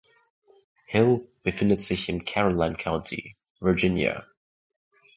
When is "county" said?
2.75-3.35